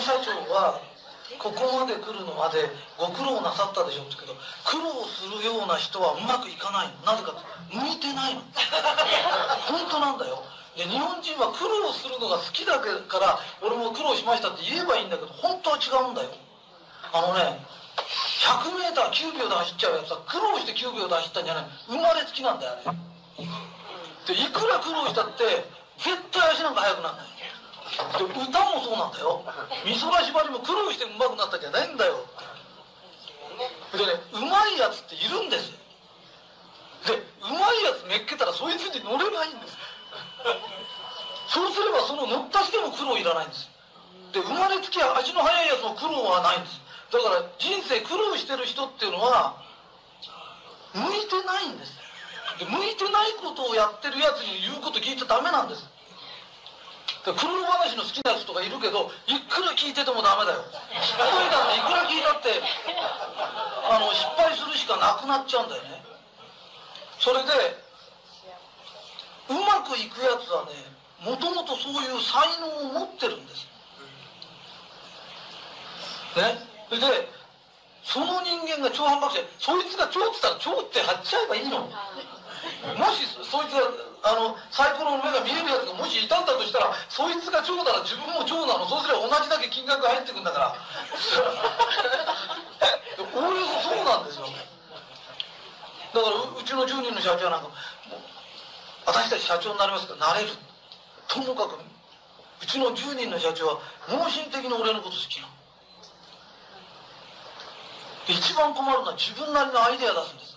[0.00, 0.80] 社長は
[1.38, 4.32] ここまで来るのまでご苦労なさったでしょうけど
[4.64, 7.12] 苦労するような人はうまくいかないの。
[7.12, 7.34] なぜか
[7.74, 8.40] 向いてないの。
[9.66, 10.42] 本当なんだよ。
[10.78, 12.86] で日本人は苦労するのが好きだか
[13.18, 16.30] ら俺も苦労しましたって言えばいいんだけど本当は違うんだよ。
[17.12, 17.64] あのね
[18.44, 21.64] 100m9 秒で走っちゃうやつは苦労して9秒で走ったんじゃない。
[21.88, 22.96] 生まれつきなんだよあれ。
[24.28, 25.44] でいくら苦労したって
[25.98, 27.26] 絶対足なんか速くなんない。
[27.96, 29.40] で歌もそうなんだよ。
[29.84, 32.26] 美空ひばりも苦労して上手くなったんじゃないんだよ。
[33.92, 35.72] でねうまいやつっているんです
[37.08, 39.78] でうまいやつめっけたらそいつに乗れないんです。
[41.48, 43.70] そうすればその乗ったしても苦労いらないんです。
[44.32, 46.80] で生まれつき足の速いやつも苦労はないんです。
[47.12, 49.56] だから人生苦労してる人っていうのは
[50.92, 51.96] 向いてないんです。
[52.58, 55.80] で向いてないことをやってるやつに言うこと聞いちゃダメなんです。
[55.80, 55.88] で
[57.34, 60.62] 苦労話の好きな人がいるけどいくら聞いててもダメだよ。
[61.02, 62.62] 失敗だっていくら聞いたって
[63.90, 66.02] あの失敗するしかなくなっちゃうんだよね。
[67.18, 67.50] それで
[69.48, 70.74] うまくいくやつはね
[71.24, 73.66] もともとそういう才能を持ってるんです。
[76.36, 76.62] ね。
[76.90, 77.00] で
[78.04, 81.90] その人間が超反発してそいつが超って言ったら超って貼っちゃえばいいの。
[82.96, 83.86] もしそいつが
[84.26, 88.78] あのサイコロの目が見えるやつがもしいたんだとしたらそいつが超なら自分も超な。
[88.78, 90.74] のそうすれば同じだけ金額が入ってくんだから。
[93.16, 97.70] こういうそうなんですよだからうちの10人の社長なんか
[99.06, 100.14] 私たち社長になりますか？
[100.18, 100.50] らなれる。
[101.28, 101.78] ともかく
[102.62, 105.52] うちの10人の社長は盲信的に俺のこと好きなの。
[108.28, 110.55] 一番困るのは自分なりのアイデア出すんです。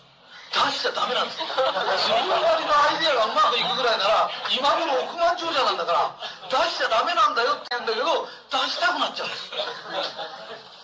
[0.59, 6.11] 出しちゃダメなんです自分なりのアイデアがうまくいくぐらいなら今頃億万長者なんだから
[6.51, 9.51] 出しちゃダメなんだよって言うんだけど出したくなっちゃうんです。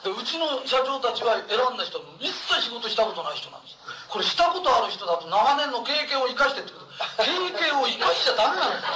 [0.06, 3.78] でうちの社長たちは選んだ人一切仕事したことない人なんです。
[4.08, 6.86] これしたことある人だと長年の経験を生かしてってこと。
[7.20, 8.88] 経験を生かしちゃダメなんです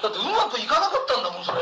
[0.00, 1.60] だってうまくいかなかったんだもんそれ。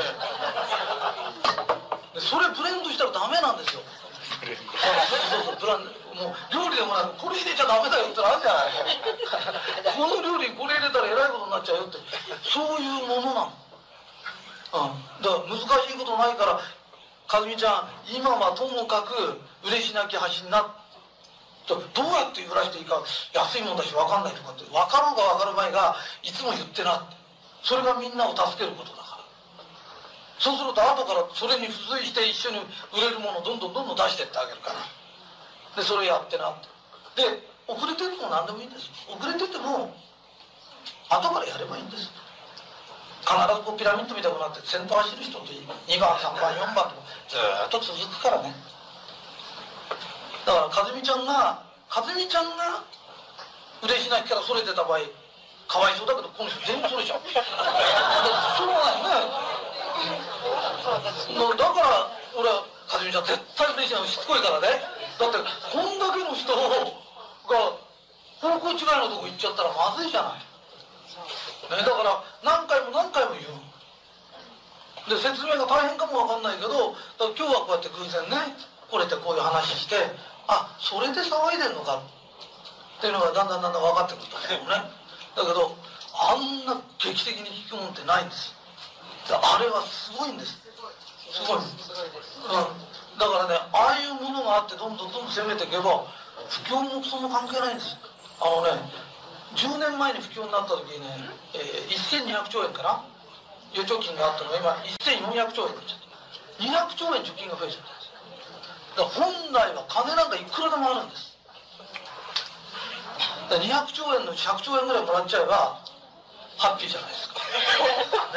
[2.14, 3.80] でそれブレンドしたらダメなんですよ。
[3.80, 9.96] そうそうプランもう料理でもなくこれ入れちゃダメだよってのあるじゃない。
[9.96, 11.98] この料理これ入れたらえらいことになっちゃうよって。
[12.44, 13.52] そういうものなの。
[14.72, 16.60] うんだから難しいことないから
[17.28, 20.66] かずみちゃん今はともかく嬉しなき橋になっ
[21.68, 23.00] どうやって揺らしていいか
[23.32, 27.16] 安いもんだし分かんないとかって分かろうが分かる前がいつも言ってなって。
[27.62, 29.24] それがみんなを助けることだから。
[30.42, 32.58] そうすると後からそれに付随して一緒に
[32.90, 34.82] 売れるものをどんどんどんどん出してってあげるから。
[35.76, 36.54] でそれやってなっ
[37.16, 37.22] て。
[37.22, 38.90] で遅れてても何でもいいんです。
[39.08, 39.94] 遅れてても
[41.08, 42.10] 後からやればいいんです。
[43.22, 48.52] 必ずこうピラミッドみたいになって先頭走る人と2番3番4番とかずっと続くからね。
[50.44, 52.82] だから和美ちゃんが和美ちゃんが
[53.82, 54.98] 嬉し泣きからそれてた場合
[55.68, 57.20] かわいそうだけどこの人全部それちゃう。
[57.22, 59.30] そうなんね
[61.56, 64.82] だから俺は和美ちゃん絶対嬉しいしつこいからね。
[65.30, 66.58] だってこんだけの人が
[68.40, 70.42] 方向違いのとこ行っちゃったらまずいじゃない、
[71.78, 73.72] ね、だから何回も何回も言う
[75.10, 78.54] で説明が大変かもわかんないけど今日はこうやって偶然ね
[78.90, 79.96] これてこういう話して
[80.46, 82.02] あそれで騒いでんのか
[82.98, 84.78] っていうのがだんだんだんだん分かってくると思うね。
[85.34, 85.74] だけど
[86.14, 88.54] あんな劇的に聞くもんってないんです。
[89.30, 90.60] あれはすごいんです。
[91.32, 91.64] すごい、うん、
[93.18, 96.04] だからねああいうものがあってどんどんどんどん攻めていけば
[96.48, 97.96] 不況もそんな関係ないんです。
[98.40, 98.76] あのね
[99.56, 101.08] 10年前に不況になった時にね、
[101.54, 103.04] えー、1200兆円かな？
[103.72, 106.92] 預貯金があったのが今1400兆円になっちゃった。
[106.92, 111.32] 200兆円貯金が増えちゃっただから本来は金なんかいくらでもあるんです。
[113.48, 115.80] だから200兆円のうち100兆円ぐらいもらっちゃえば
[116.58, 117.34] ハッピーじゃないですか。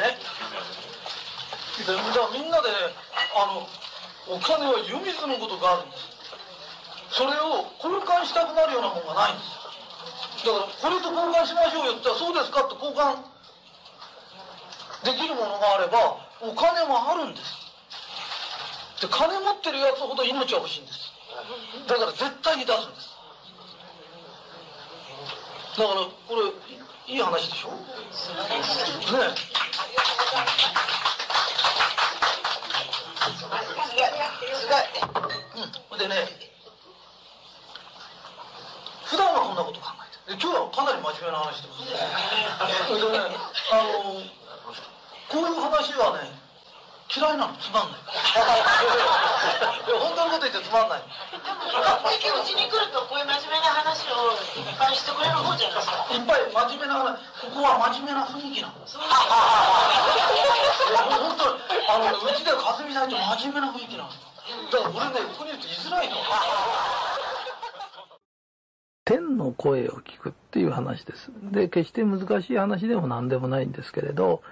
[0.00, 0.16] ね。
[0.16, 0.95] で
[1.84, 1.94] じゃ
[2.24, 2.68] あみんなで
[3.36, 3.68] あの
[4.32, 6.08] お金は湯水のことがあるんです。
[7.10, 10.46] それを交換したくなるようなもんがないんです。
[10.46, 13.20] だからこれと交換しましょうよって言ったらそうですかって交換
[15.04, 19.04] できるものがあればお金もあるんです。
[19.04, 21.12] で金持ってるやつほど命は欲しいんです。
[21.86, 23.12] だから絶対に出すんです。
[25.76, 27.68] だからこれいい話でしょ？
[27.70, 27.76] ね
[29.28, 29.36] え。
[35.90, 35.98] うん。
[35.98, 36.14] でね
[39.06, 41.94] 普段はこんなこと考えてる今日はかなり真面目な話してますね
[43.00, 43.18] でね
[43.72, 44.20] あの
[45.28, 46.46] こういう話はね
[47.14, 48.00] 嫌いなのつまんない。
[48.02, 51.02] いや本当のこと言ってつまんない。
[51.76, 56.08] うちに来るとこういう真面目な話をいっぱいしてくれる方じゃないですか。
[56.14, 58.80] いっぱい真面目な話ここは真面目な雰囲気なの。
[58.86, 59.12] そう本
[61.36, 66.16] 当にあのうちではかすみさんと真面目な雰囲気なのだから俺ねここにいると居づらいの
[69.04, 71.30] 天の声を聞くっていう話です。
[71.52, 74.42] で、決して難しい話でも何でもないんですけれど、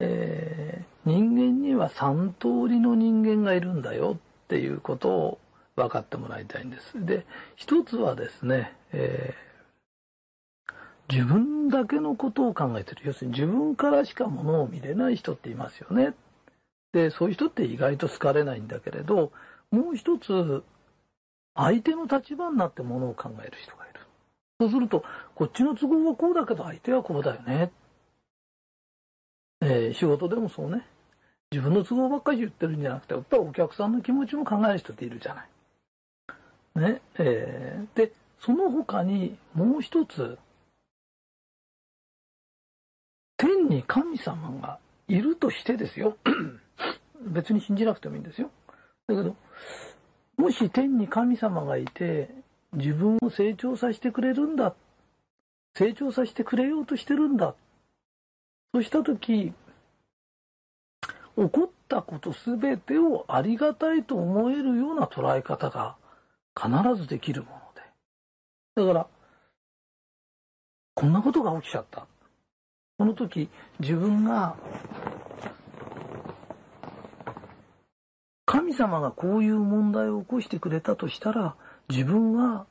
[0.00, 5.38] えー人間には3通りの人間がいるんだよっていうことを
[5.76, 7.04] 分かってもらいたいんです。
[7.04, 7.26] で、
[7.56, 9.54] 一つはですね、えー
[11.10, 13.02] 自分だけのことを考えてる。
[13.04, 16.14] 要するに自分からしかものを見れない人っていますよね。
[16.92, 19.32] で、そういう人って意外と好かれないんだけれど、
[19.70, 20.62] もう一つ、
[21.54, 24.00] 相手の立場になってものを考える人がいる。
[24.60, 25.04] そうすると、
[25.34, 27.70] こっちの都合はこうだけど相手はこうだよね。
[29.60, 30.86] えー仕事でもそうね。
[31.50, 35.48] 自分の都合ばっかり言ってるんじゃなくて、やっぱりお客さんの気持ちも考える人っているじゃない。
[36.80, 37.00] ね。
[37.18, 40.38] えーで、その他にもう一つ、
[43.36, 44.78] 天に神様が
[45.08, 46.16] いるとしてですよ。
[47.20, 48.50] 別に信じなくてもいいんですよ。
[49.06, 49.36] だけど、
[50.36, 52.30] もし天に神様がいて、
[52.72, 54.74] 自分を成長させてくれるんだ。
[55.76, 57.54] 成長させてくれようとしてるんだ。
[58.72, 59.52] そうしたとき、
[61.36, 65.96] 起こったことすべてをありがたいと思えるような捉え方が
[66.56, 66.70] 必
[67.02, 67.82] ずできるもので。
[68.86, 69.06] だから、
[70.94, 72.06] こんなことが起きちゃった。
[72.98, 73.48] この時、
[73.80, 74.56] 自分が
[78.46, 81.56] 神様がこういう問題を起こしてくれたとしたら、
[81.88, 82.66] 自分は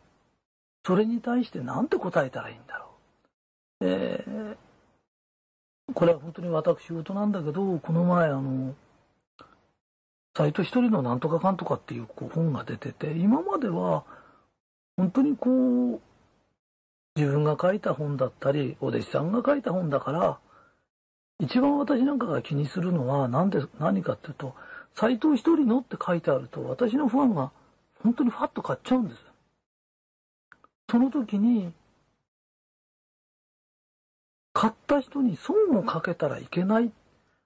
[0.86, 2.88] それに対して何て答えたらいいんだろ
[3.82, 3.88] う。
[3.88, 4.58] えー
[5.94, 8.74] これは本当に私事なんだけど、この前あの、
[10.36, 14.04] 斎藤一人のなんとかかんとかっていうこう本が出てて、今までは
[14.98, 16.02] 本当にこう、
[17.16, 20.40] 自分が書いた本だったり、お弟子さんが書いた本だから、
[21.40, 24.56] 一番私なんかが気にするのは何で、何かっていうと、
[24.96, 27.52] 斎藤一人のって書いてあると、私のファンが
[28.02, 29.22] 本当にファッと買っちゃうんです。
[30.90, 31.74] その時に、
[34.54, 36.92] 買った人に損をかけたらいけない。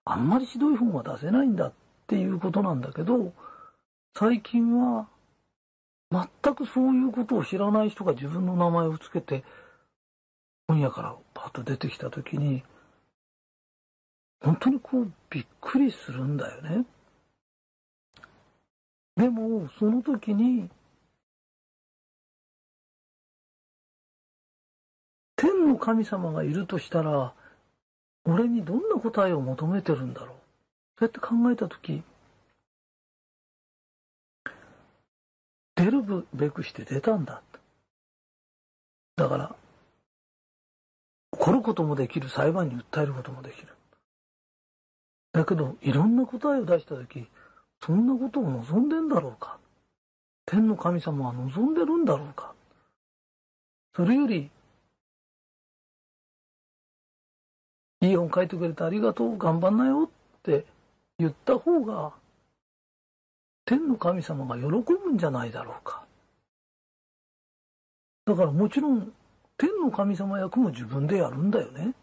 [0.04, 1.74] あんまりひどい本は出せないんだっ
[2.07, 3.33] ていうことなんだけど、
[4.18, 5.07] 最近は
[6.12, 9.44] 全くそういうことを知らない人が自分の名前をつけて
[10.68, 12.63] 本屋からパッと出てきた時に、
[14.42, 16.86] 本当にこうびっくりするんだよね。
[19.15, 20.69] でも、その時に、
[25.38, 27.33] 天の神様がいるとしたら、
[28.25, 30.37] 俺にどんな答えを求めてるんだろう。
[30.99, 32.01] そうやって考えた時、
[35.75, 36.01] 出る
[36.33, 37.44] べくして出たんだ。
[39.15, 39.55] だから、
[41.31, 43.67] 怒ることもできる、裁判に訴えることもできる。
[45.33, 47.27] だけど、いろんな答えを出した時、
[47.85, 49.59] そんなことを望んでんだろうか。
[50.47, 52.55] 天の神様は望んでるんだろうか。
[53.95, 54.50] それより、
[58.01, 60.65] いい本書いてくれてありがとう、頑張んなよって
[61.19, 62.13] 言った方が、
[63.65, 66.05] 天の神様が喜ぶんじゃないだろうか。
[68.25, 69.12] だからもちろん、
[69.57, 71.93] 天の神様役も自分でやるんだよね。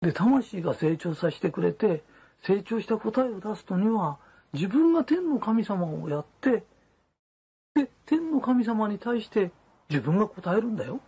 [0.00, 2.02] で、魂が成長させてくれて、
[2.42, 4.18] 成長した答えを出すとには、
[4.52, 6.64] 自分が天の神様をやって、
[7.74, 9.50] で、天の神様に対して
[9.90, 11.00] 自分が答えるんだよ。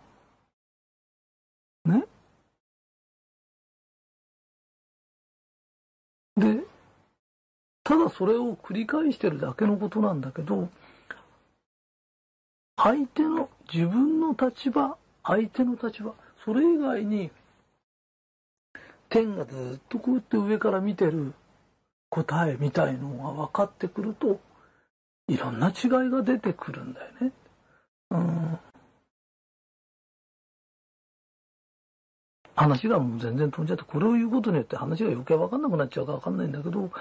[7.87, 10.67] ただそれを繰り返してるだけのことなんだけど、
[12.75, 16.13] 相手の、自分の立場、相手の立場、
[16.43, 17.31] それ以外に、
[19.07, 21.33] 天がずっとこうやって上から見てる
[22.09, 24.41] 答えみたいのが分かってくると、
[25.29, 27.31] いろんな違いが出てくるんだよね。
[28.11, 28.59] うん。
[32.57, 36.91] 話がもう全然飛んじゃって、これを言うことによって話が余計分かんなくなっちゃうか分かんないんだけど、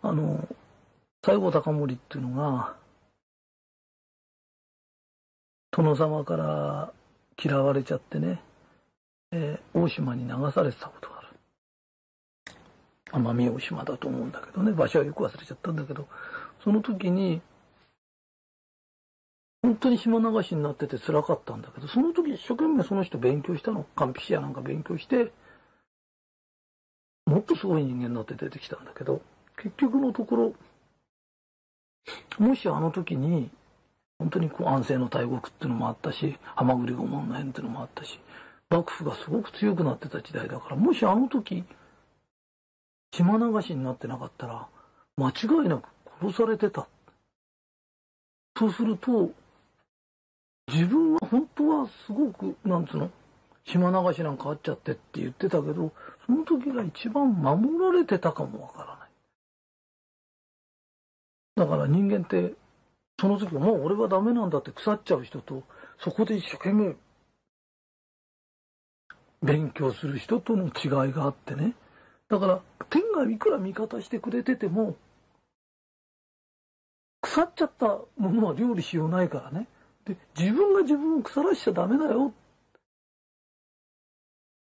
[0.00, 0.48] あの、
[1.24, 2.76] 西郷隆盛っていうのが、
[5.72, 6.92] 殿様から
[7.42, 8.40] 嫌われちゃってね、
[9.32, 11.28] えー大島に流されてたことがある。
[13.12, 16.06] 奄美大島だと思うんだけどね、場所はよく忘れちゃったんだけど、
[16.62, 17.42] その時に、
[19.62, 23.84] 本当に島流しになってて辛かったんだけど、その時一生懸命その人勉強したの。
[23.94, 25.32] 完璧やなんか勉強して、
[27.26, 29.22] もっとすごい人間になって出てきたんだけど、
[29.56, 30.54] 結局のところ、
[32.38, 33.50] もしあの時に、
[34.18, 38.18] 本当にこう安政の大国っていうのもあったし、浜栗御門の変っていうのもあったし、
[38.68, 41.64] 幕府がすごく強くなってた時代だから、もしあの時、
[43.12, 44.66] 島流しになってなかったら、
[45.16, 45.88] 間違いなく
[46.20, 46.88] 殺されてた。
[48.58, 49.30] そうすると、
[50.68, 53.10] 自分は本当はすごく、なんつうの、
[53.64, 55.92] 島流しなんかあっちゃってって言ってたけど、
[56.26, 59.08] その時が一番守られてたかもわからない。
[61.56, 62.54] だから人間って、
[63.20, 65.62] その時もう俺はダメなんだって腐っちゃう人と、
[65.98, 66.96] そこで一生懸命
[69.42, 71.74] 勉強する人との違いがあってね。
[72.28, 74.96] だから、天がいくら味方してくれてても、
[77.20, 79.66] 腐っちゃったものは料理しようないからね。
[80.04, 82.32] で、自分が自分を腐らしちゃダメだよ。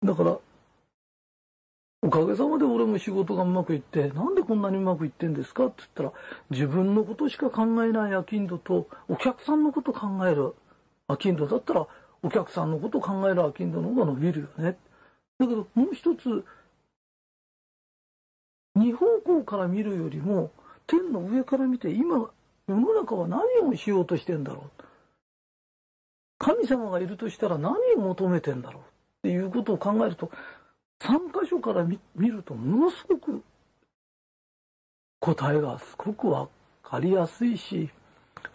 [0.05, 0.39] だから、
[2.05, 5.67] おかげさまで俺も仕事がうまくいって、なんでこんなにうまくいってんですか？
[5.67, 6.13] って言ったら、
[6.51, 10.55] 自分のことしか考えないアキンドと、お客さんのこと考える
[11.07, 11.87] アキンドだったら、
[12.25, 14.77] お客さんのこと考えるアキンドの方が伸びるよね。
[15.39, 16.45] だけど、もう一つ、
[18.75, 20.51] 二方向から見るよりも、
[20.89, 22.29] 天の上から見て、今、
[22.67, 24.83] 世の中は何をしようとしてんだろう。
[26.43, 28.85] 神様がいるとしたら何を求めてんだろうっ
[29.23, 30.29] ていうことを考えると、
[31.01, 33.45] 3箇所から見るとものすごく
[35.21, 36.49] 答えがすごくわ
[36.83, 37.91] かりやすいし、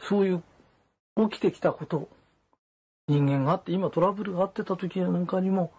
[0.10, 0.44] そういう
[1.30, 2.10] 起きてきたこと、
[3.08, 5.72] 人間があって、今トラブルがあってた時なんかにも、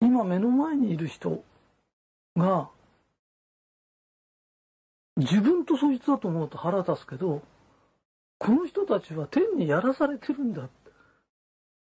[0.00, 1.42] 今目の前にいる人
[2.36, 2.68] が、
[5.16, 7.42] 自分とそいつだと思うと腹立つけど、
[8.38, 10.68] この人たちは天にやらされてるんだ。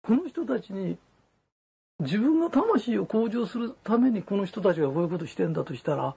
[0.04, 0.98] この人たちに
[2.00, 6.16] 自分が魂を向上するためにこの人たちがこういうことしてんだとしたら、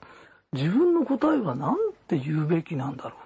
[0.52, 1.76] 自分の答えは何
[2.06, 3.16] て言うべきなんだろ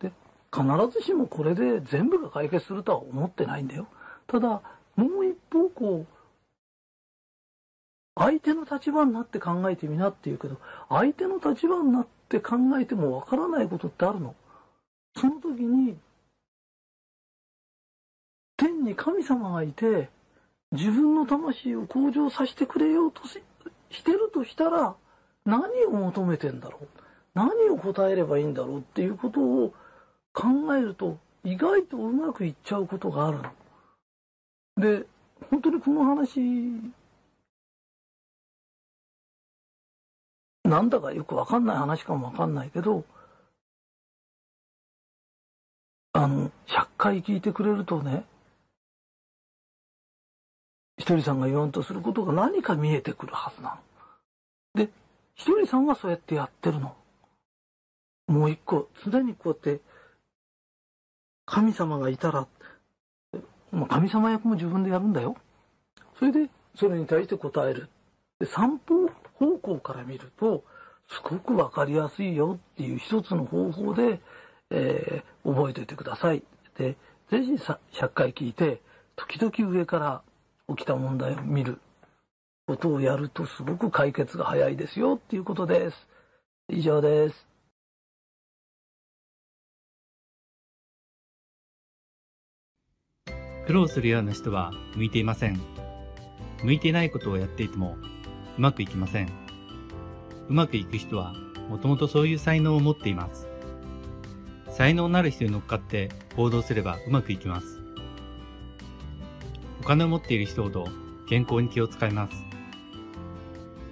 [0.00, 0.02] う。
[0.02, 0.12] で、
[0.52, 3.86] 必ずしもこれで全部が解決するとは思ってないんだよ。
[4.26, 4.62] ただ、
[4.96, 6.16] もう一方こう、
[8.18, 10.56] 相手の立場になって考えてみなって言うけど、
[10.88, 14.34] 相手の立場になって考えてもわからないことってあるの。
[15.16, 15.96] その時に、
[18.86, 20.08] に神様がいて、
[20.72, 23.42] 自分の魂を向上させてくれようとし
[23.90, 24.96] してるとしたら、
[25.44, 26.86] 何を求めてんだろう？
[27.34, 29.74] 何を答えればいいんだろうっていうことを
[30.32, 33.52] 考えると、意外とうまくいっちゃうことがあるの。
[34.78, 35.06] で、
[35.50, 36.40] 本当にこの話、
[40.64, 43.04] なんだかよくわかんない話かもわかんないけど、
[46.12, 48.24] あの、100回聞いてくれるとね、
[50.98, 53.78] ひとりさんが言わんとすることが何か見えてくるはずな
[54.74, 54.84] の。
[54.84, 54.90] で、
[55.34, 56.94] ひとりさんはそうやってやってるの。
[58.28, 59.82] もう一個、常にこうやって、
[61.44, 62.46] 神様がいたら、
[63.70, 65.36] まあ、神様役も自分でやるんだよ。
[66.18, 67.88] それで、それに対して答える。
[68.40, 70.64] で、散歩方向から見ると、
[71.08, 74.20] すごくわかりやすいよっていう一つの方法で、
[74.70, 76.42] えー、覚えておいてください。
[76.76, 76.96] で、
[77.30, 78.80] ぜひさ、100回聞いて、
[79.14, 80.22] 時々上から
[80.68, 81.78] 起きた問題を見る
[82.66, 86.08] ことをやるとすごく解決が早いですよっていうことです。
[86.68, 87.46] 以上です。
[93.66, 95.60] 苦労するような人は向いていません。
[96.62, 97.96] 向いていないことをやっていても
[98.58, 99.28] うまくいきません。
[100.48, 101.34] うまくいく人は
[101.68, 103.48] もともとそういう才能を持っています。
[104.70, 107.75] 才能のある人に乗っかって行動すればうまくいきます。
[109.86, 110.88] 金を持っている人ほど
[111.28, 112.44] 健康に気を使います。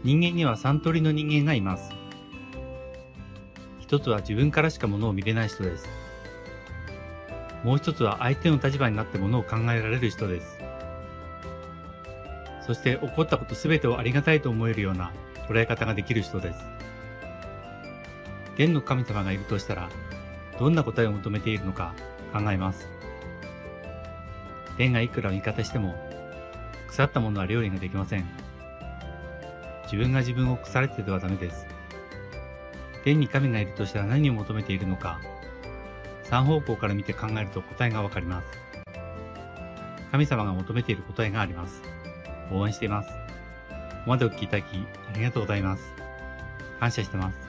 [0.02, 1.92] 人間には3通りの人間がいます。
[3.78, 5.88] 一つは自分からしか物を見れない人です。
[7.62, 10.58] もう一つは相手の立場になって物を考えられる人です。
[12.66, 15.12] そして起こったことすべてをありがたいと思えるような
[15.48, 16.58] 捉え方ができる人です。
[18.56, 19.88] 天の神様がいるとしたら、
[20.58, 21.94] どんな答えを求めているのか
[22.32, 22.93] 考えます。
[24.76, 25.94] 天がいくら味方しても、
[26.88, 28.24] 腐ったものは料理ができません。
[29.84, 31.66] 自分が自分を腐れててはダメです。
[33.04, 35.20] 天に神がいるとしたら何を求めているのか、
[36.24, 38.46] 三方向から見て考えると答えがわかります。
[40.10, 41.82] 神様が求めている答えがあります。
[42.50, 43.08] 応援しています。
[43.08, 43.14] こ
[44.04, 44.66] こまでお聞きいただき
[45.12, 45.82] ありがとうございます。
[46.80, 47.43] 感謝してます。